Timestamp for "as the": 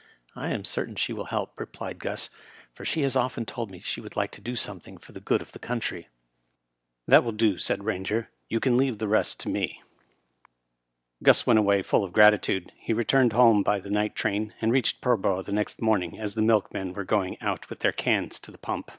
16.16-16.42